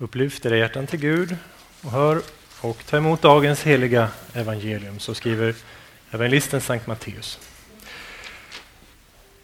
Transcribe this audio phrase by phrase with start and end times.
[0.00, 1.36] Upplyft era hjärtan till Gud
[1.82, 2.22] och hör
[2.60, 5.54] och ta emot dagens heliga evangelium, så skriver
[6.10, 7.38] evangelisten Sankt Matteus.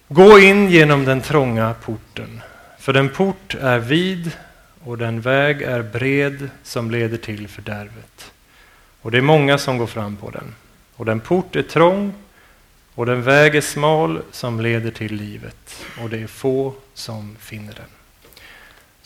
[0.09, 2.41] Gå in genom den trånga porten,
[2.79, 4.31] för den port är vid
[4.85, 8.33] och den väg är bred som leder till fördärvet.
[9.01, 10.55] Och det är många som går fram på den.
[10.97, 12.15] Och den port är trång
[12.95, 17.75] och den väg är smal som leder till livet och det är få som finner
[17.75, 18.04] den.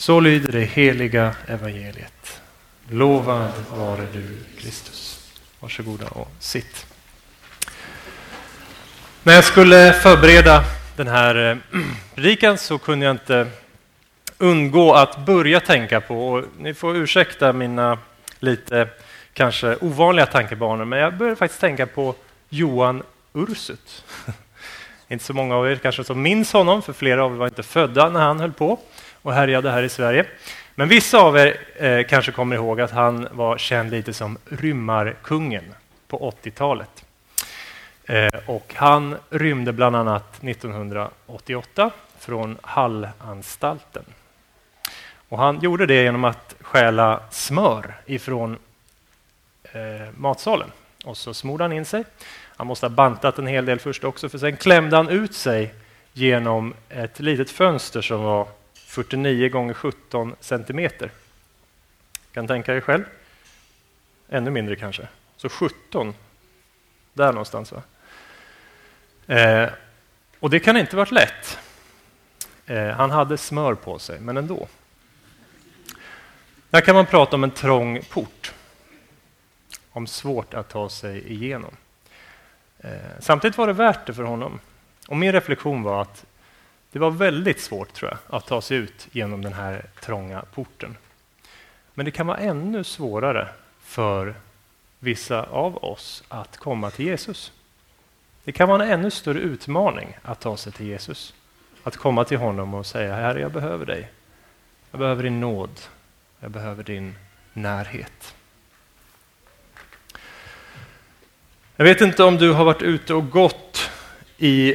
[0.00, 2.40] Så lyder det heliga evangeliet.
[2.88, 5.30] Lovad vare du, Kristus.
[5.60, 6.86] Varsågoda och sitt.
[9.22, 10.64] När jag skulle förbereda
[10.96, 11.80] den här eh,
[12.14, 13.46] predikan så kunde jag inte
[14.38, 17.98] undgå att börja tänka på, och ni får ursäkta mina
[18.38, 18.88] lite
[19.32, 22.14] kanske ovanliga tankebanor, men jag började faktiskt tänka på
[22.48, 23.02] Johan
[23.34, 24.04] Ursut.
[25.08, 27.62] inte så många av er kanske som minns honom, för flera av er var inte
[27.62, 28.78] födda när han höll på
[29.22, 30.24] och härjade här i Sverige.
[30.74, 35.64] Men vissa av er eh, kanske kommer ihåg att han var känd lite som rymmarkungen
[36.08, 37.04] på 80-talet.
[38.04, 44.04] Eh, och han rymde bland annat 1988 från Hallanstalten.
[45.28, 48.58] Och han gjorde det genom att stjäla smör ifrån
[49.62, 50.72] eh, matsalen.
[51.04, 52.04] Och så smorde han in sig.
[52.56, 55.74] Han måste ha bantat en hel del först också, för sen klämde han ut sig
[56.12, 58.48] genom ett litet fönster som var
[58.88, 61.10] 49 gånger 17 centimeter.
[62.32, 63.04] Kan tänka er själv.
[64.28, 65.08] Ännu mindre kanske.
[65.36, 66.14] Så 17,
[67.12, 67.72] där någonstans.
[67.72, 67.82] Va?
[69.34, 69.70] Eh,
[70.40, 71.58] och det kan inte varit lätt.
[72.66, 74.68] Eh, han hade smör på sig, men ändå.
[76.70, 78.52] Där kan man prata om en trång port.
[79.90, 81.76] Om svårt att ta sig igenom.
[82.78, 84.60] Eh, samtidigt var det värt det för honom.
[85.08, 86.24] Och min reflektion var att
[86.92, 90.96] det var väldigt svårt tror jag, att ta sig ut genom den här trånga porten.
[91.94, 93.48] Men det kan vara ännu svårare
[93.80, 94.34] för
[94.98, 97.52] vissa av oss att komma till Jesus.
[98.44, 101.34] Det kan vara en ännu större utmaning att ta sig till Jesus.
[101.82, 104.10] Att komma till honom och säga Herre, jag behöver dig.
[104.90, 105.80] Jag behöver din nåd.
[106.40, 107.14] Jag behöver din
[107.52, 108.34] närhet.
[111.76, 113.90] Jag vet inte om du har varit ute och gått
[114.38, 114.74] i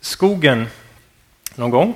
[0.00, 0.66] skogen
[1.54, 1.94] någon gång.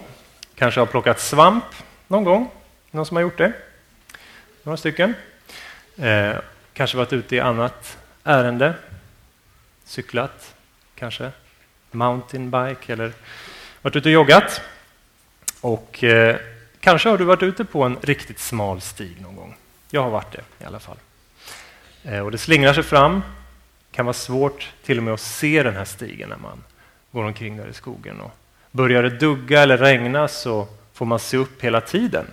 [0.55, 1.65] Kanske har plockat svamp
[2.09, 2.51] någon gång.
[2.91, 3.53] Någon som har gjort det?
[4.63, 5.15] Några stycken.
[5.97, 6.37] Eh,
[6.73, 8.75] kanske varit ute i annat ärende.
[9.85, 10.55] Cyklat,
[10.95, 11.31] kanske.
[11.91, 13.13] Mountainbike eller
[13.83, 14.61] varit ute och joggat.
[15.61, 16.37] Och eh,
[16.81, 19.57] kanske har du varit ute på en riktigt smal stig någon gång.
[19.91, 20.97] Jag har varit det i alla fall.
[22.03, 23.23] Eh, och det slingrar sig fram.
[23.91, 26.65] Det kan vara svårt till och med att se den här stigen när man
[27.13, 28.21] går omkring där i skogen.
[28.21, 28.33] Och
[28.71, 32.27] Börjar det dugga eller regna så får man se upp hela tiden.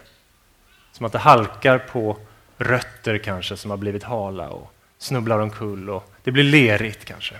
[0.91, 2.17] Som att det halkar på
[2.57, 7.35] rötter kanske som har blivit hala och snubblar omkull och det blir lerigt kanske.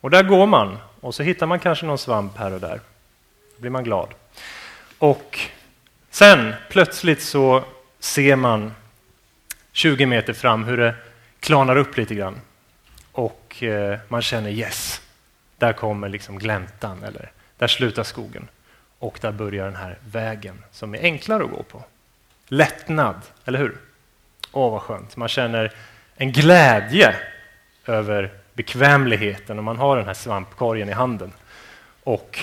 [0.00, 2.80] Och där går man och så hittar man kanske någon svamp här och där.
[3.56, 4.08] Då blir man glad.
[4.98, 5.38] Och
[6.10, 7.64] sen plötsligt så
[7.98, 8.72] ser man
[9.72, 10.94] 20 meter fram hur det
[11.40, 12.40] klanar upp lite grann.
[13.12, 15.00] Och eh, man känner yes,
[15.58, 18.48] där kommer liksom gläntan eller där slutar skogen
[18.98, 21.84] och där börjar den här vägen som är enklare att gå på.
[22.48, 23.76] Lättnad, eller hur?
[24.52, 25.16] Åh, vad skönt.
[25.16, 25.72] Man känner
[26.16, 27.16] en glädje
[27.86, 31.32] över bekvämligheten och man har den här svampkorgen i handen
[32.02, 32.38] och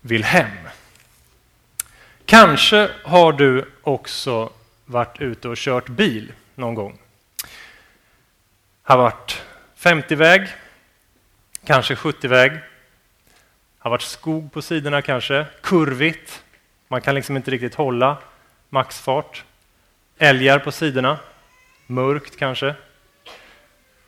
[0.00, 0.68] vill hem.
[2.24, 4.50] Kanske har du också
[4.84, 6.98] varit ute och kört bil någon gång.
[8.82, 9.42] Har varit
[9.78, 10.48] 50-väg,
[11.64, 12.52] kanske 70-väg,
[13.84, 16.44] har varit skog på sidorna kanske, kurvigt.
[16.88, 18.18] Man kan liksom inte riktigt hålla
[18.68, 19.44] maxfart.
[20.18, 21.18] Älgar på sidorna,
[21.86, 22.74] mörkt kanske.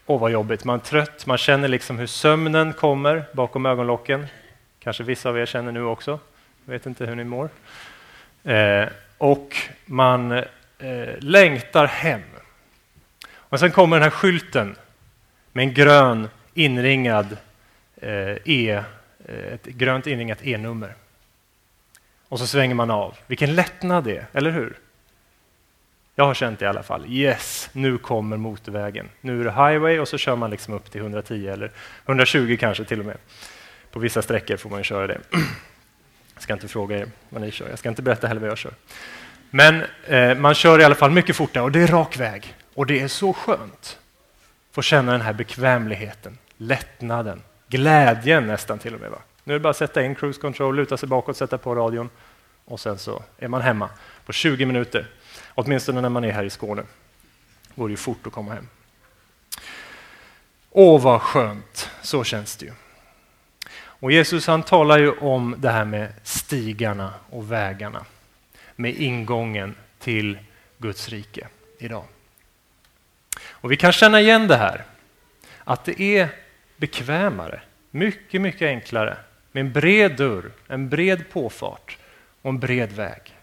[0.07, 0.65] Åh, vad jobbigt.
[0.65, 4.27] Man är trött, man känner liksom hur sömnen kommer bakom ögonlocken.
[4.79, 6.21] Kanske vissa av er känner nu också.
[6.65, 7.49] Jag vet inte hur ni mår.
[8.45, 8.89] Eh,
[9.19, 10.45] och man eh,
[11.19, 12.23] längtar hem.
[13.35, 14.77] Och sen kommer den här skylten
[15.53, 17.37] med en grön inringad
[17.97, 18.85] eh, E
[19.29, 20.95] Eh, ett grönt inringat E-nummer.
[22.29, 23.17] Och så svänger man av.
[23.27, 24.79] Vilken lättnad det är, eller hur?
[26.15, 27.05] Jag har känt det i alla fall.
[27.09, 29.09] Yes, nu kommer motorvägen.
[29.21, 31.71] Nu är det highway och så kör man liksom upp till 110 eller
[32.07, 33.17] 120 kanske till och med.
[33.91, 35.19] På vissa sträckor får man köra det.
[36.35, 37.69] Jag ska inte fråga er vad ni kör.
[37.69, 38.73] Jag ska inte berätta heller vad jag kör.
[39.51, 42.55] Men eh, man kör i alla fall mycket fortare och det är rak väg.
[42.75, 43.99] Och det är så skönt.
[44.73, 49.11] Få känna den här bekvämligheten, lättnaden, Glädjen nästan till och med.
[49.11, 49.19] Va?
[49.45, 52.11] Nu är det bara att sätta in cruise control, luta sig bakåt, sätta på radion
[52.65, 53.89] och sen så är man hemma
[54.27, 55.07] på 20 minuter.
[55.55, 56.83] Åtminstone när man är här i Skåne.
[56.83, 58.69] Det går ju fort att komma hem.
[60.71, 61.91] Åh, vad skönt!
[62.03, 62.73] Så känns det ju.
[63.77, 68.05] Och Jesus han talar ju om det här med stigarna och vägarna,
[68.77, 70.39] med ingången till
[70.79, 71.49] Guds rike
[71.79, 72.05] idag.
[73.49, 74.85] Och vi kan känna igen det här,
[75.65, 76.29] att det är
[76.77, 79.17] bekvämare, mycket, mycket enklare
[79.53, 81.99] med en bred dörr, en bred påfart
[82.43, 83.35] och en bred väg.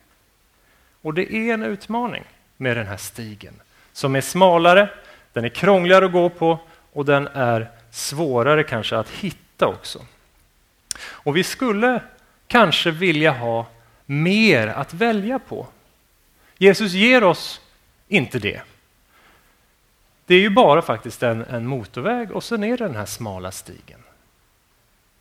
[1.02, 2.24] Och det är en utmaning
[2.58, 3.54] med den här stigen
[3.94, 4.90] som är smalare,
[5.34, 6.60] den är krångligare att gå på
[6.94, 10.06] och den är svårare kanske att hitta också.
[11.00, 12.02] Och vi skulle
[12.48, 13.68] kanske vilja ha
[14.06, 15.68] mer att välja på.
[16.58, 17.62] Jesus ger oss
[18.08, 18.62] inte det.
[20.26, 23.52] Det är ju bara faktiskt en, en motorväg och sen är det den här smala
[23.52, 24.00] stigen.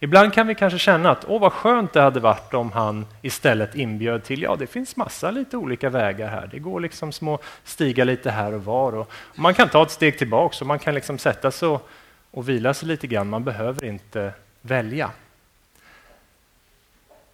[0.04, 3.74] Ibland kan vi kanske känna att åh vad skönt det hade varit om han istället
[3.74, 6.48] inbjöd till, ja det finns massa lite olika vägar här.
[6.52, 8.92] Det går liksom små stigar lite här och var.
[8.92, 11.88] Och, och man kan ta ett steg tillbaks och man kan liksom sätta sig och,
[12.30, 13.28] och vila sig lite grann.
[13.28, 15.10] Man behöver inte välja.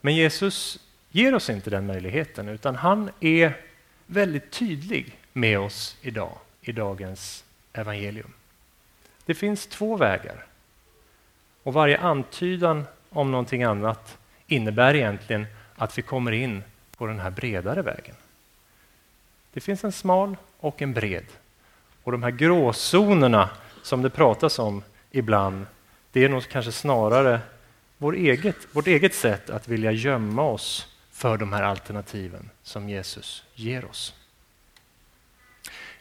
[0.01, 0.79] Men Jesus
[1.11, 3.53] ger oss inte den möjligheten utan han är
[4.07, 8.33] väldigt tydlig med oss idag i dagens evangelium.
[9.25, 10.47] Det finns två vägar
[11.63, 16.63] och varje antydan om någonting annat innebär egentligen att vi kommer in
[16.97, 18.15] på den här bredare vägen.
[19.53, 21.25] Det finns en smal och en bred.
[22.03, 23.51] Och de här gråzonerna
[23.83, 25.67] som det pratas om ibland,
[26.13, 27.41] det är nog kanske snarare
[27.99, 33.45] vår eget, vårt eget sätt att vilja gömma oss för de här alternativen som Jesus
[33.55, 34.15] ger oss.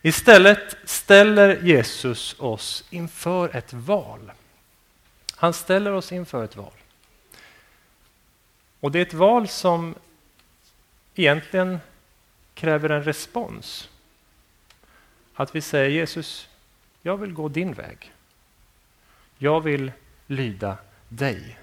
[0.08, 4.32] Istället ställer Jesus oss inför ett val.
[5.36, 6.72] Han ställer oss inför ett val.
[8.80, 9.96] Och det är ett val som
[11.16, 11.80] egentligen
[12.54, 13.90] kräver en respons.
[15.34, 16.50] Att vi säger Jesus,
[17.02, 18.12] jag vill gå din väg.
[19.38, 19.92] Jag vill
[20.28, 20.78] lyda
[21.10, 21.58] dig.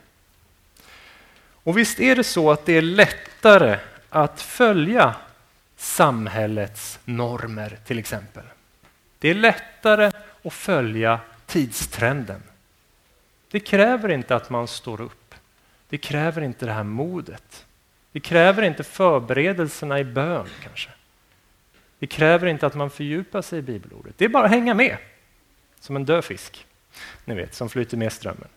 [1.36, 3.78] Och visst är det så att det är lättare
[4.10, 5.14] att följa
[5.84, 8.44] samhällets normer till exempel.
[9.18, 10.10] Det är lättare
[10.44, 12.42] att följa tidstrenden.
[13.50, 15.34] Det kräver inte att man står upp.
[15.88, 17.66] Det kräver inte det här modet.
[18.12, 20.90] Det kräver inte förberedelserna i bön kanske.
[21.98, 24.14] Det kräver inte att man fördjupar sig i bibelordet.
[24.18, 24.96] Det är bara att hänga med,
[25.80, 26.66] som en död fisk,
[27.24, 28.48] ni vet, som flyter med strömmen.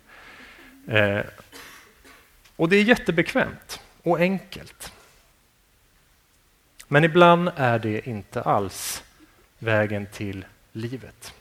[0.88, 1.22] Eh,
[2.56, 4.94] och det är jättebekvämt och enkelt.
[6.88, 9.04] Men ibland är det inte alls
[9.60, 11.34] vägen till livet.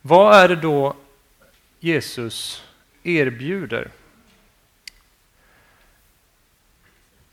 [0.00, 0.96] Vad är det då
[1.80, 2.64] Jesus
[3.02, 3.90] erbjuder?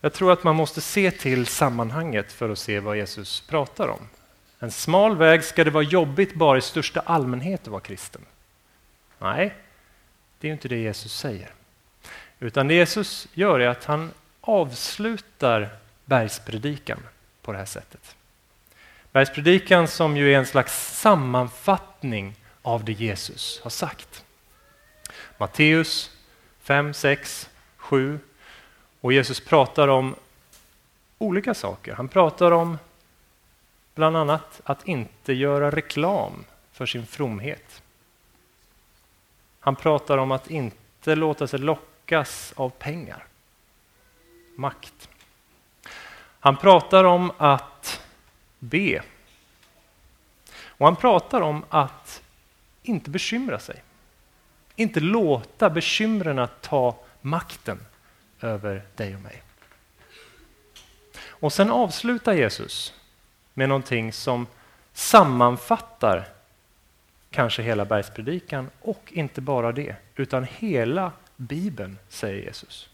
[0.02, 4.08] Jag tror att man måste se till sammanhanget för att se vad Jesus pratar om.
[4.60, 8.22] En smal väg, ska det vara jobbigt bara i största allmänhet att vara kristen?
[9.20, 9.56] Nej,
[10.40, 11.50] det är inte det Jesus säger.
[12.40, 14.12] Utan det Jesus gör är att han
[14.42, 15.70] avslutar
[16.06, 17.00] bergspredikan
[17.42, 18.16] på det här sättet.
[19.12, 24.26] Bergspredikan som ju är en slags sammanfattning av det Jesus har sagt.
[25.38, 26.12] Matteus
[26.62, 28.20] 5, 6, 7
[29.02, 30.16] och Jesus pratar om
[31.18, 31.94] olika saker.
[31.94, 32.78] Han pratar om
[33.96, 37.82] bland annat att inte göra reklam för sin fromhet.
[39.60, 43.26] Han pratar om att inte låta sig lockas av pengar,
[44.56, 45.10] makt.
[46.46, 48.02] Han pratar om att
[48.60, 49.04] be.
[50.58, 52.22] Och han pratar om att
[52.84, 53.84] inte bekymra sig.
[54.76, 57.80] Inte låta bekymren ta makten
[58.42, 59.44] över dig och mig.
[61.28, 62.94] Och sen avslutar Jesus
[63.54, 64.48] med någonting som
[64.94, 66.28] sammanfattar
[67.32, 72.90] kanske hela bergspredikan och inte bara det, utan hela Bibeln, säger Jesus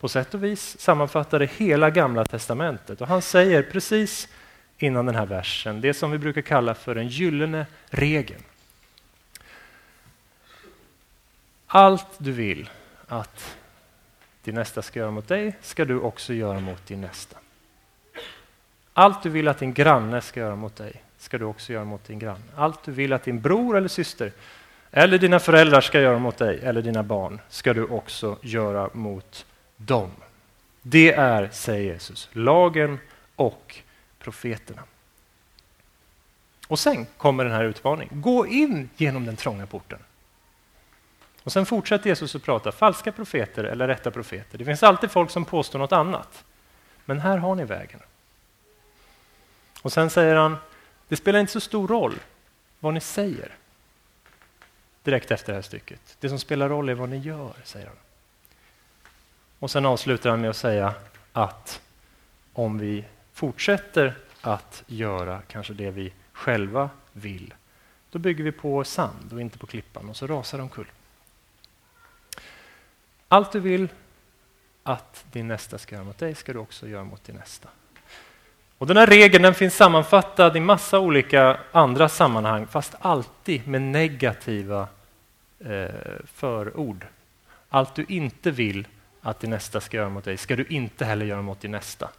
[0.00, 3.00] på sätt och vis sammanfattade hela Gamla testamentet.
[3.00, 4.28] Och han säger precis
[4.78, 8.42] innan den här versen det som vi brukar kalla för den gyllene regeln.
[11.66, 12.70] Allt du vill
[13.06, 13.56] att
[14.44, 17.36] din nästa ska göra mot dig ska du också göra mot din nästa.
[18.92, 22.04] Allt du vill att din granne ska göra mot dig ska du också göra mot
[22.04, 22.44] din granne.
[22.56, 24.32] Allt du vill att din bror eller syster
[24.90, 29.46] eller dina föräldrar ska göra mot dig eller dina barn ska du också göra mot
[29.78, 30.10] dem.
[30.82, 32.98] Det är, säger Jesus, lagen
[33.36, 33.76] och
[34.18, 34.82] profeterna.
[36.68, 38.20] Och sen kommer den här utmaningen.
[38.20, 39.98] Gå in genom den trånga porten.
[41.42, 44.58] Och sen fortsätter Jesus att prata falska profeter eller rätta profeter.
[44.58, 46.44] Det finns alltid folk som påstår något annat.
[47.04, 48.00] Men här har ni vägen.
[49.82, 50.56] Och sen säger han,
[51.08, 52.14] det spelar inte så stor roll
[52.80, 53.54] vad ni säger.
[55.02, 56.16] Direkt efter det här stycket.
[56.20, 57.96] Det som spelar roll är vad ni gör, säger han.
[59.58, 60.94] Och sen avslutar han med att säga
[61.32, 61.80] att
[62.52, 67.54] om vi fortsätter att göra kanske det vi själva vill,
[68.10, 70.86] då bygger vi på sand och inte på klippan och så rasar det omkull.
[73.28, 73.88] Allt du vill
[74.82, 77.68] att din nästa ska göra mot dig ska du också göra mot din nästa.
[78.78, 83.82] Och Den här regeln den finns sammanfattad i massa olika andra sammanhang fast alltid med
[83.82, 84.88] negativa
[85.58, 85.88] eh,
[86.24, 87.06] förord.
[87.68, 88.86] Allt du inte vill
[89.22, 92.10] att din nästa ska göra mot dig ska du inte heller göra mot din nästa.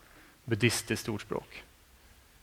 [0.45, 1.63] Buddhistiskt ordspråk.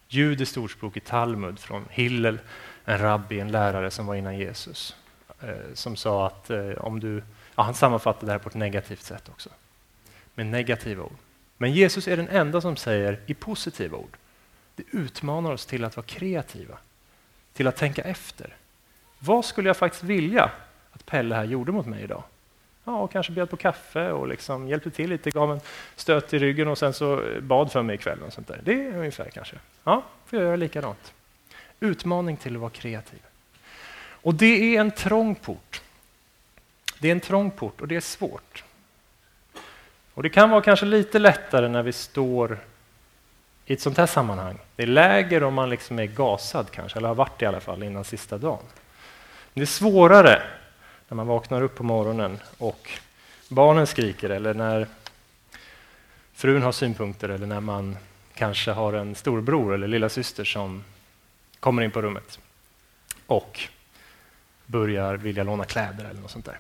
[0.09, 2.39] Judiskt ordspråk i Talmud från Hillel,
[2.85, 4.97] en rabbi, en lärare som var innan Jesus.
[5.41, 7.23] Eh, som sa att eh, om du...
[7.55, 9.51] Ja, han sammanfattade det här på ett negativt sätt också.
[10.35, 11.17] Med negativa ord.
[11.57, 14.17] Men Jesus är den enda som säger i positiva ord.
[14.75, 16.79] Det utmanar oss till att vara kreativa,
[17.53, 18.57] till att tänka efter.
[19.19, 20.51] Vad skulle jag faktiskt vilja
[20.93, 22.23] att Pelle här gjorde mot mig idag?
[22.87, 25.61] Ja, och kanske bjöd på kaffe och liksom hjälpte till lite, gav en
[25.97, 28.23] stöt i ryggen och sen så bad för mig ikväll.
[28.23, 28.61] Och sånt där.
[28.65, 29.57] Det är ungefär kanske.
[29.85, 31.13] Ja, får jag göra likadant.
[31.81, 33.19] Utmaning till att vara kreativ.
[34.09, 35.83] Och det är en trång port.
[36.99, 38.65] Det är en trång port och det är svårt.
[40.15, 42.59] Och Det kan vara kanske lite lättare när vi står
[43.67, 44.59] i ett sånt här sammanhang.
[44.77, 47.83] Det är läger om man liksom är gasad kanske, eller har varit i alla fall
[47.83, 48.65] innan sista dagen.
[49.53, 50.43] Men det är svårare
[51.09, 52.91] när man vaknar upp på morgonen och
[53.49, 54.87] barnen skriker eller när
[56.33, 57.97] frun har synpunkter eller när man
[58.35, 60.85] kanske har en storbror eller lilla syster som
[61.61, 62.41] kommer in på rummet
[63.27, 63.61] och
[64.67, 66.59] börjar vilja låna kläder eller något sånt där.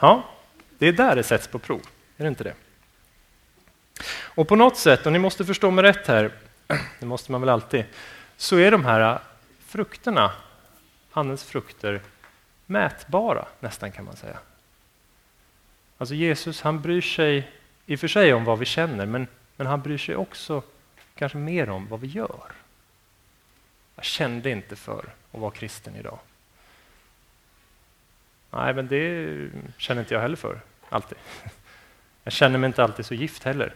[0.00, 0.24] Ja,
[0.78, 1.80] det är där det sätts på prov,
[2.16, 2.54] är det inte det?
[4.12, 6.32] Och på något sätt, och ni måste förstå mig rätt här,
[7.00, 7.84] det måste man väl alltid,
[8.36, 9.20] så är de här
[9.66, 10.32] frukterna,
[11.12, 12.00] Andens frukter,
[12.70, 14.38] mätbara nästan kan man säga.
[15.98, 17.50] Alltså Jesus han bryr sig
[17.86, 20.62] i och för sig om vad vi känner, men, men han bryr sig också
[21.14, 22.52] kanske mer om vad vi gör.
[23.96, 26.18] Jag kände inte för att vara kristen idag.
[28.50, 31.18] Nej, men det känner inte jag heller för, alltid.
[32.24, 33.74] Jag känner mig inte alltid så gift heller,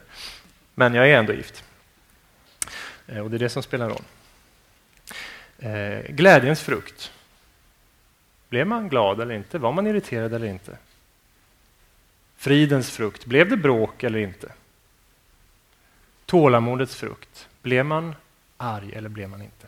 [0.75, 1.65] men jag är ändå gift.
[3.07, 4.05] Eh, och det är det som spelar roll.
[5.59, 7.13] Eh, glädjens frukt.
[8.55, 9.59] Blev man glad eller inte?
[9.59, 10.79] Var man irriterad eller inte?
[12.37, 13.27] Fridens frukt.
[13.27, 14.53] Blev det bråk eller inte?
[16.27, 17.49] Tålamodets frukt.
[17.63, 18.15] Blev man
[18.57, 19.67] arg eller blev man inte?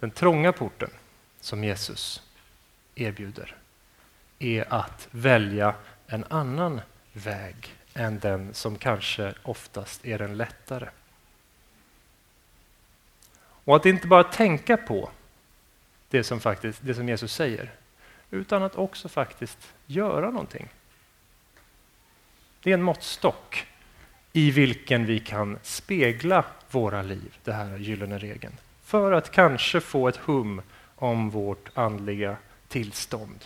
[0.00, 0.90] Den trånga porten
[1.40, 2.22] som Jesus
[2.94, 3.56] erbjuder
[4.38, 5.74] är att välja
[6.06, 6.80] en annan
[7.12, 10.88] väg än den som kanske oftast är den lättare.
[13.40, 15.10] Och att inte bara tänka på
[16.12, 17.70] det som, faktiskt, det som Jesus säger,
[18.30, 20.68] utan att också faktiskt göra någonting.
[22.62, 23.66] Det är en måttstock
[24.32, 28.54] i vilken vi kan spegla våra liv, det här gyllene regeln,
[28.84, 30.62] för att kanske få ett hum
[30.96, 32.36] om vårt andliga
[32.68, 33.44] tillstånd.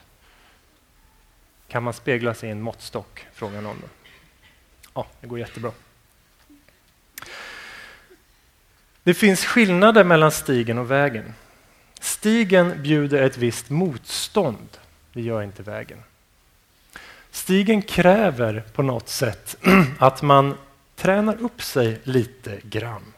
[1.69, 3.27] Kan man spegla sig i en måttstock?
[3.33, 3.83] Frågar någon.
[4.95, 5.73] Ja, det går jättebra.
[9.03, 11.35] Det finns skillnader mellan stigen och vägen.
[12.27, 14.69] Stigen bjuder ett visst motstånd.
[15.13, 15.99] Det gör inte vägen.
[17.31, 19.57] Stigen kräver på något sätt
[19.99, 20.55] att man
[20.97, 23.13] tränar upp sig lite grann.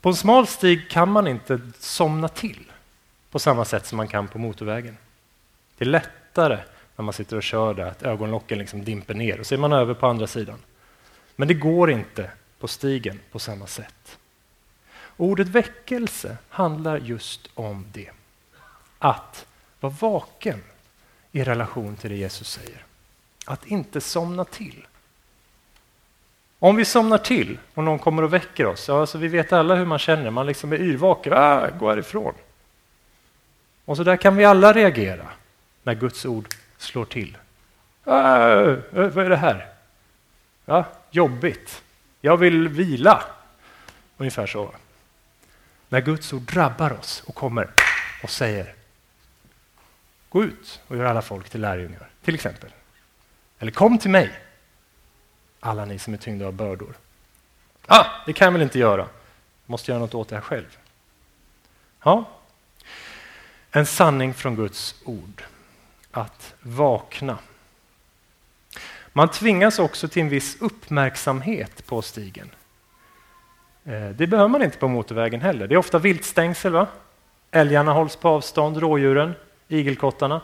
[0.00, 2.72] På en smal stig kan man inte somna till
[3.30, 4.96] på samma sätt som man kan på motorvägen.
[5.78, 6.58] Det är lättare
[6.96, 9.72] när man sitter och kör där att ögonlocken liksom dimper ner och så är man
[9.72, 10.58] över på andra sidan.
[11.36, 14.18] Men det går inte på stigen på samma sätt.
[15.16, 18.10] Ordet väckelse handlar just om det.
[18.98, 19.46] Att
[19.80, 20.62] vara vaken
[21.32, 22.84] i relation till det Jesus säger.
[23.46, 24.86] Att inte somna till.
[26.58, 29.74] Om vi somnar till och någon kommer och väcker oss, ja, alltså vi vet alla
[29.74, 32.34] hur man känner, man liksom är yrvaken, ah, gå härifrån.
[33.84, 35.26] Och så där kan vi alla reagera
[35.82, 36.46] när Guds ord
[36.78, 37.36] slår till.
[38.04, 39.66] Ah, eh, vad är det här?
[40.64, 41.82] Ja, jobbigt.
[42.20, 43.24] Jag vill vila.
[44.16, 44.70] Ungefär så
[45.94, 47.70] när Guds ord drabbar oss och kommer
[48.22, 48.74] och säger
[50.28, 52.70] Gå ut och gör alla folk till lärjungar, till exempel.
[53.58, 54.40] Eller kom till mig,
[55.60, 56.94] alla ni som är tyngda av bördor.
[57.86, 59.02] Ah, det kan jag väl inte göra.
[59.02, 59.08] Jag
[59.66, 60.78] måste göra något åt det här själv.
[62.02, 62.28] Ja.
[63.70, 65.42] En sanning från Guds ord.
[66.10, 67.38] Att vakna.
[69.12, 72.50] Man tvingas också till en viss uppmärksamhet på stigen.
[73.84, 75.66] Eh, det behöver man inte på motorvägen heller.
[75.68, 76.72] Det är ofta viltstängsel.
[76.72, 76.86] Va?
[77.50, 79.34] Älgarna hålls på avstånd, rådjuren,
[79.68, 80.40] igelkottarna.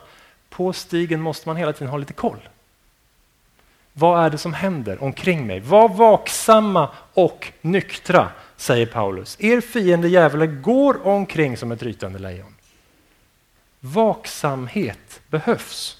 [0.49, 2.49] På stigen måste man hela tiden ha lite koll.
[3.93, 5.61] Vad är det som händer omkring mig?
[5.61, 9.37] Var vaksamma och nyktra, säger Paulus.
[9.41, 12.55] Er fiende djävulen går omkring som ett rytande lejon.
[13.81, 15.97] Vaksamhet behövs.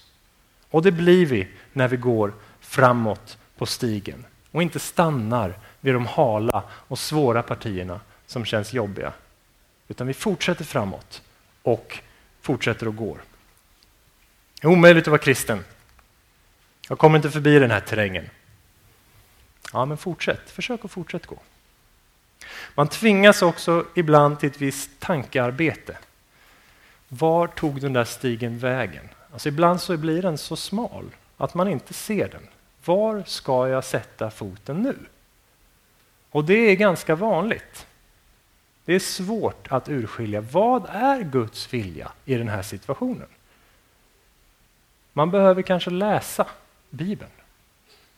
[0.69, 6.05] Och det blir vi när vi går framåt på stigen och inte stannar vid de
[6.05, 9.13] hala och svåra partierna som känns jobbiga.
[9.87, 11.21] Utan vi fortsätter framåt
[11.61, 11.99] och
[12.41, 13.17] fortsätter att gå.
[14.61, 15.65] Det är omöjligt att vara kristen.
[16.89, 18.29] Jag kommer inte förbi den här terrängen.
[19.73, 20.49] Ja, men fortsätt.
[20.49, 21.39] Försök att fortsätta gå.
[22.75, 25.97] Man tvingas också ibland till ett visst tankearbete.
[27.07, 29.09] Var tog den där stigen vägen?
[29.33, 31.05] Alltså ibland så blir den så smal
[31.37, 32.47] att man inte ser den.
[32.85, 34.95] Var ska jag sätta foten nu?
[36.31, 37.87] Och det är ganska vanligt.
[38.85, 43.27] Det är svårt att urskilja vad är Guds vilja i den här situationen.
[45.13, 46.47] Man behöver kanske läsa
[46.89, 47.31] Bibeln.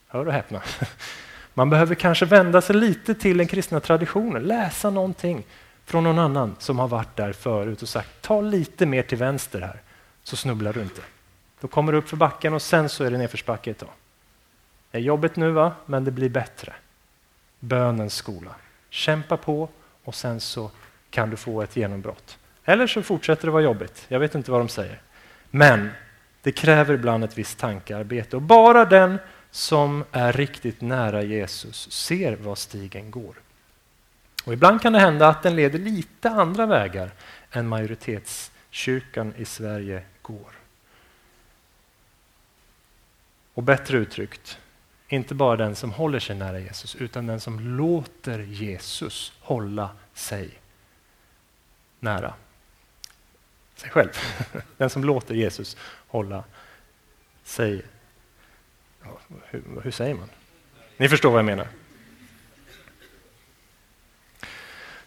[0.07, 0.61] Hör och häpna.
[1.53, 5.43] Man behöver kanske vända sig lite till den kristna traditionen, läsa någonting
[5.85, 9.61] från någon annan som har varit där förut och sagt ta lite mer till vänster
[9.61, 9.81] här
[10.23, 11.01] så snubblar du inte.
[11.61, 13.89] Då kommer du upp för backen och sen så är det nedförsbacke ett tag.
[14.91, 16.73] Det är jobbigt nu va, men det blir bättre.
[17.63, 18.55] Bönens skola.
[18.89, 19.69] Kämpa på
[20.03, 20.71] och sen så
[21.09, 22.37] kan du få ett genombrott.
[22.65, 24.05] Eller så fortsätter det vara jobbigt.
[24.07, 25.01] Jag vet inte vad de säger.
[25.49, 25.89] Men
[26.41, 29.19] det kräver ibland ett visst tankearbete och bara den
[29.51, 33.35] som är riktigt nära Jesus ser var stigen går.
[34.45, 37.11] Och ibland kan det hända att den leder lite andra vägar
[37.51, 40.51] än majoritetskyrkan i Sverige går.
[43.53, 44.59] Och bättre uttryckt,
[45.07, 50.59] inte bara den som håller sig nära Jesus, utan den som låter Jesus hålla sig
[51.99, 52.33] nära
[53.75, 54.09] sig själv.
[54.77, 56.43] Den som låter Jesus hålla
[57.43, 57.85] sig...
[59.45, 60.29] Hur, hur säger man?
[60.97, 61.67] Ni förstår vad jag menar.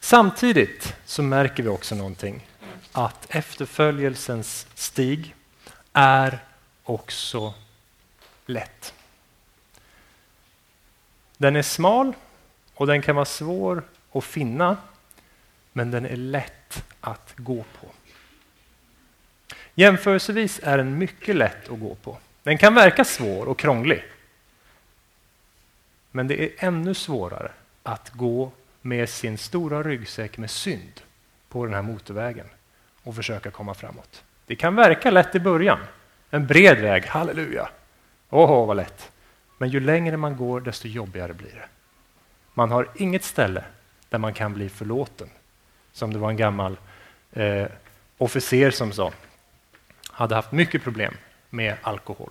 [0.01, 2.49] Samtidigt så märker vi också någonting.
[2.93, 5.35] Att efterföljelsens stig
[5.93, 6.45] är
[6.83, 7.55] också
[8.47, 8.95] lätt.
[11.37, 12.13] Den är smal
[12.75, 14.77] och den kan vara svår att finna,
[15.73, 17.89] men den är lätt att gå på.
[19.75, 22.19] Jämförelsevis är den mycket lätt att gå på.
[22.43, 24.05] Den kan verka svår och krånglig.
[26.11, 31.01] Men det är ännu svårare att gå med sin stora ryggsäck med synd
[31.49, 32.47] på den här motorvägen
[33.03, 34.25] och försöka komma framåt.
[34.47, 35.79] Det kan verka lätt i början.
[36.31, 37.69] En bred väg, halleluja.
[38.31, 39.13] Åh, vad lätt.
[39.59, 41.69] Men ju längre man går, desto jobbigare blir det.
[42.55, 43.65] Man har inget ställe
[44.09, 45.29] där man kan bli förlåten.
[45.93, 46.79] Som det var en gammal
[47.33, 47.67] eh,
[48.19, 49.13] officer som sa
[50.11, 51.15] hade haft mycket problem
[51.51, 52.31] med alkohol,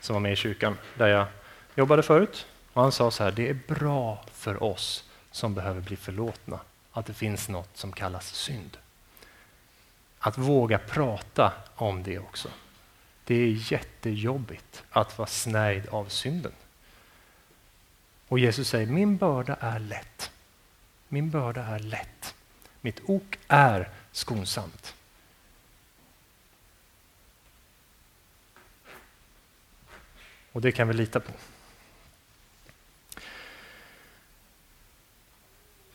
[0.00, 1.26] som var med i kyrkan där jag
[1.74, 2.46] jobbade förut.
[2.72, 6.60] Och han sa så här, det är bra för oss som behöver bli förlåtna
[6.92, 8.76] att det finns något som kallas synd.
[10.18, 12.48] Att våga prata om det också.
[13.24, 16.52] Det är jättejobbigt att vara snärjd av synden.
[18.28, 20.30] Och Jesus säger, min börda är lätt.
[21.08, 22.34] Min börda är lätt.
[22.80, 24.94] Mitt ok är skonsamt.
[30.52, 31.32] Och det kan vi lita på.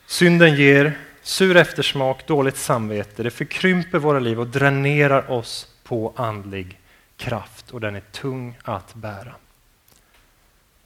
[0.06, 3.22] Synden ger sur eftersmak, dåligt samvete.
[3.22, 6.79] Det förkrymper våra liv och dränerar oss på andlig
[7.20, 9.34] kraft och den är tung att bära.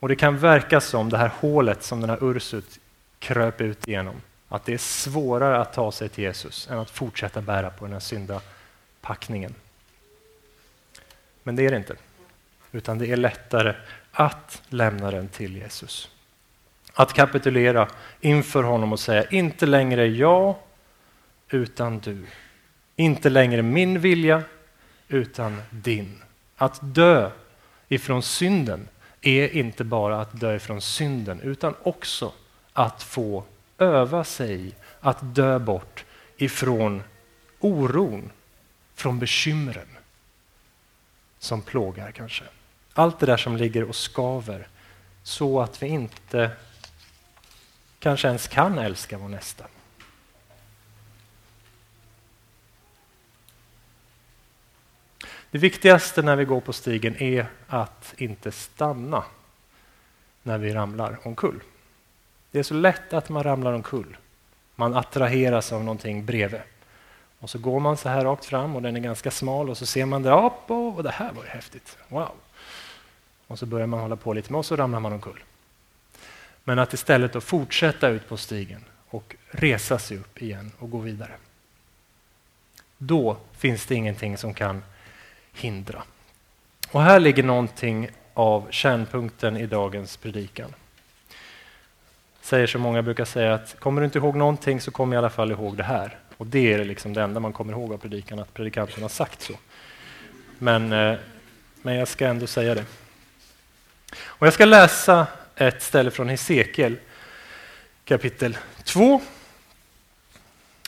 [0.01, 2.79] Och Det kan verka som det här hålet som den här Ursut
[3.19, 4.15] kröp ut igenom,
[4.49, 7.93] att det är svårare att ta sig till Jesus än att fortsätta bära på den
[7.93, 9.55] här syndapackningen.
[11.43, 11.97] Men det är det inte
[12.75, 13.75] utan det är lättare
[14.13, 16.11] att lämna den till Jesus.
[16.93, 17.89] Att kapitulera
[18.21, 20.55] inför honom och säga inte längre jag,
[21.49, 22.27] utan du.
[22.97, 24.43] Inte längre min vilja,
[25.09, 26.23] utan din.
[26.57, 27.31] Att dö
[27.89, 28.89] ifrån synden
[29.21, 32.33] är inte bara att dö ifrån synden, utan också
[32.73, 33.45] att få
[33.79, 36.05] öva sig att dö bort
[36.37, 37.03] ifrån
[37.61, 38.31] oron,
[38.95, 39.89] från bekymren
[41.39, 42.45] som plågar kanske.
[42.93, 44.69] Allt det där som ligger och skaver
[45.23, 46.51] så att vi inte
[47.99, 49.65] kanske ens kan älska vår nästa.
[55.55, 59.25] Det viktigaste när vi går på stigen är att inte stanna
[60.43, 61.61] när vi ramlar omkull.
[62.51, 64.17] Det är så lätt att man ramlar omkull
[64.75, 66.61] Man attraheras av någonting bredvid.
[67.39, 69.87] Och så går man så här rakt fram och den är ganska smal och så
[69.87, 71.99] ser man där upp och det här var ju häftigt.
[72.09, 72.33] Wow!
[73.47, 75.45] Och så börjar man hålla på lite med och så ramlar man omkull.
[76.65, 80.99] Men att istället då fortsätta ut på stigen och resa sig upp igen och gå
[80.99, 81.33] vidare.
[82.99, 84.83] Då finns det ingenting som kan
[85.55, 86.03] hindra.
[86.91, 90.75] Och här ligger någonting av kärnpunkten i dagens predikan.
[92.41, 95.31] Säger som många brukar säga att kommer du inte ihåg någonting så kom i alla
[95.31, 96.19] fall ihåg det här.
[96.37, 99.43] Och det är liksom det enda man kommer ihåg av predikan, att predikanten har sagt
[99.43, 99.53] så.
[100.59, 101.19] Men, eh,
[101.83, 102.85] men jag ska ändå säga det.
[104.23, 106.97] Och jag ska läsa ett ställe från Hesekiel
[108.05, 109.21] kapitel 2.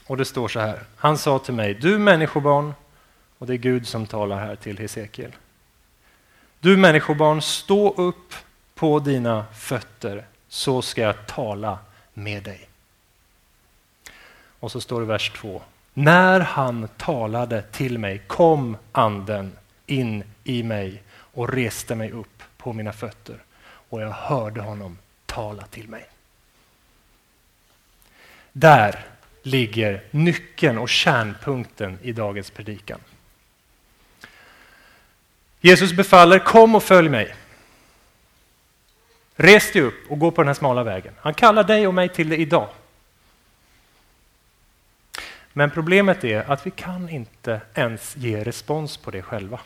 [0.07, 0.83] Och det står så här.
[0.97, 2.75] Han sa till mig, du människobarn,
[3.39, 5.33] och det är Gud som talar här till Hesekiel.
[6.61, 8.35] Du människobarn, stå upp
[8.75, 11.79] på dina fötter så ska jag tala
[12.15, 12.69] med dig.
[14.61, 15.63] Och så står det i vers 2.
[15.95, 19.53] När han talade till mig kom anden
[19.87, 25.67] in i mig och reste mig upp på mina fötter och jag hörde honom tala
[25.67, 26.07] till mig.
[28.53, 29.07] Där
[29.43, 33.01] ligger nyckeln och kärnpunkten i dagens predikan.
[35.67, 37.35] Jesus befaller kom och följ mig.
[39.37, 41.15] Res dig upp och gå på den här smala vägen.
[41.21, 42.69] Han kallar dig och mig till det idag.
[45.53, 49.61] Men problemet är att vi kan inte ens ge respons på det själva.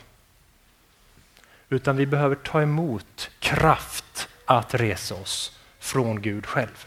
[1.69, 6.85] Utan vi behöver ta emot kraft att resa oss från Gud själv.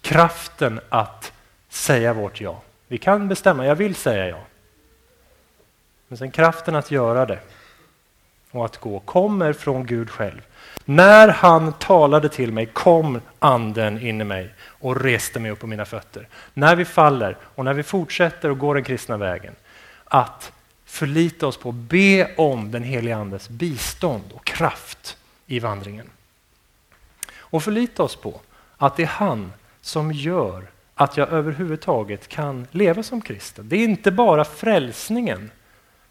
[0.00, 1.32] Kraften att
[1.68, 2.62] säga vårt ja.
[2.88, 4.40] Vi kan bestämma, jag vill säga ja.
[6.08, 7.40] Men sen kraften att göra det
[8.54, 10.40] och att gå kommer från Gud själv.
[10.84, 15.66] När han talade till mig kom anden in i mig och reste mig upp på
[15.66, 16.28] mina fötter.
[16.54, 19.54] När vi faller och när vi fortsätter och går den kristna vägen,
[20.04, 20.52] att
[20.84, 26.10] förlita oss på be om den helige Andes bistånd och kraft i vandringen.
[27.36, 28.40] Och förlita oss på
[28.76, 33.68] att det är han som gör att jag överhuvudtaget kan leva som kristen.
[33.68, 35.50] Det är inte bara frälsningen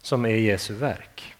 [0.02, 1.33] som är Jesu verk.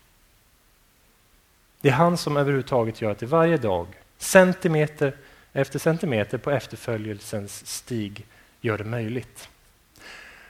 [1.84, 3.86] Det är han som överhuvudtaget gör att det varje dag,
[4.18, 5.16] centimeter
[5.52, 8.26] efter centimeter på efterföljelsens stig,
[8.60, 9.48] gör det möjligt.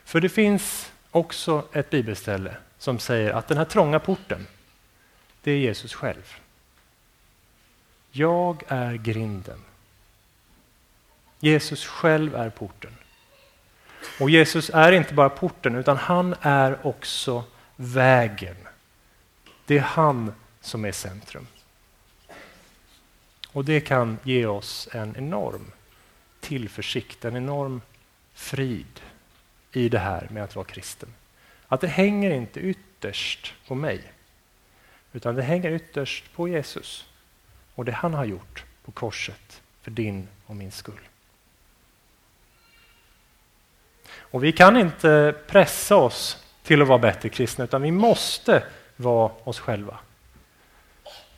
[0.05, 4.47] För det finns också ett bibelställe som säger att den här trånga porten,
[5.43, 6.35] det är Jesus själv.
[8.11, 9.59] Jag är grinden.
[11.41, 12.93] Jesus själv är porten.
[14.21, 17.45] Och Jesus är inte bara porten, utan han är också
[17.77, 18.57] vägen.
[19.67, 20.33] Det är han
[20.65, 21.47] som är centrum.
[23.49, 25.73] Och det kan ge oss en enorm
[26.41, 27.81] tillförsikt, en enorm
[28.35, 29.01] frid
[29.73, 31.15] i det här med att vara kristen.
[31.69, 34.13] Att det hänger inte ytterst på mig,
[35.13, 37.07] utan det hänger ytterst på Jesus
[37.75, 41.09] och det han har gjort på korset för din och min skull.
[44.17, 48.65] Och vi kan inte pressa oss till att vara bättre kristna, utan vi måste
[48.97, 49.99] vara oss själva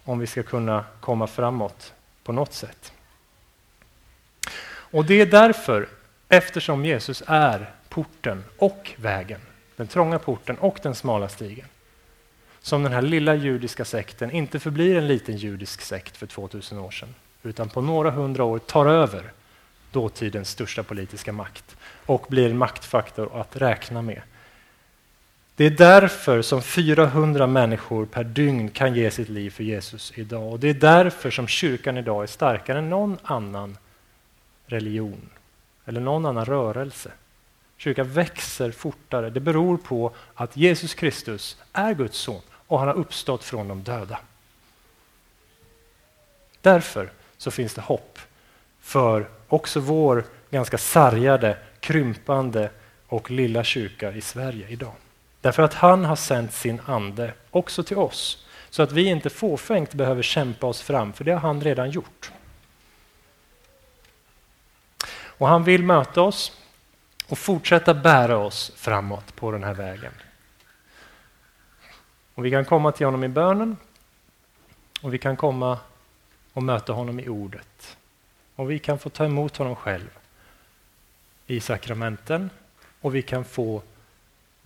[0.06, 1.92] om vi ska kunna komma framåt
[2.24, 2.92] på något sätt.
[4.68, 5.88] Och det är därför,
[6.28, 9.40] eftersom Jesus är porten och vägen,
[9.76, 11.66] den trånga porten och den smala stigen,
[12.60, 16.90] som den här lilla judiska sekten inte förblir en liten judisk sekt för 2000 år
[16.90, 19.32] sedan, utan på några hundra år tar över
[19.92, 24.22] dåtidens största politiska makt och blir en maktfaktor att räkna med
[25.56, 30.52] det är därför som 400 människor per dygn kan ge sitt liv för Jesus idag.
[30.52, 33.78] Och det är därför som kyrkan idag är starkare än någon annan
[34.66, 35.30] religion
[35.84, 37.12] eller någon annan rörelse.
[37.76, 39.30] Kyrkan växer fortare.
[39.30, 43.82] Det beror på att Jesus Kristus är Guds son och han har uppstått från de
[43.82, 44.18] döda.
[46.60, 48.18] Därför så finns det hopp
[48.80, 52.70] för också vår ganska sargade, krympande
[53.06, 54.92] och lilla kyrka i Sverige idag.
[55.46, 58.46] Därför att han har sänt sin ande också till oss.
[58.70, 62.32] Så att vi inte fåfängt behöver kämpa oss fram, för det har han redan gjort.
[65.08, 66.52] Och han vill möta oss
[67.28, 70.12] och fortsätta bära oss framåt på den här vägen.
[72.34, 73.76] Och vi kan komma till honom i bönen
[75.00, 75.78] och vi kan komma
[76.52, 77.96] och möta honom i ordet.
[78.56, 80.10] Och vi kan få ta emot honom själv
[81.46, 82.50] i sakramenten
[83.00, 83.82] och vi kan få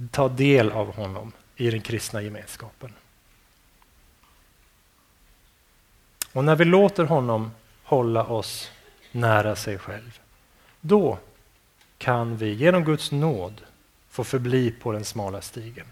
[0.08, 2.94] ta del av honom i den kristna gemenskapen.
[6.32, 7.50] Och när vi låter honom
[7.82, 8.70] hålla oss
[9.12, 10.20] nära sig själv,
[10.80, 11.18] då
[11.98, 13.60] kan vi genom Guds nåd
[14.08, 15.86] få förbli på den smala stigen.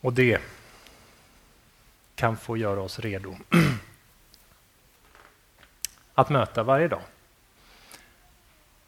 [0.00, 0.40] Och det
[2.14, 3.36] kan få göra oss redo
[6.14, 7.02] att möta varje dag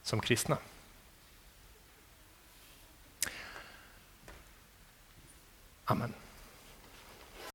[0.02, 0.58] som kristna.
[5.84, 6.21] Amen.